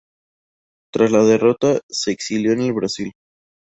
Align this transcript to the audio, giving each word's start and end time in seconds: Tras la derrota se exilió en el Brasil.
Tras 0.91 1.11
la 1.11 1.23
derrota 1.23 1.79
se 1.87 2.09
exilió 2.11 2.53
en 2.53 2.61
el 2.61 2.73
Brasil. 2.73 3.11